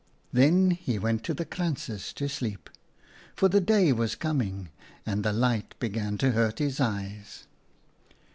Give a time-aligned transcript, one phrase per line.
[0.33, 2.71] Then he went to the krantzes to sleep,
[3.35, 4.69] for the day was coming
[5.05, 7.45] and the light began to hurt his eyes.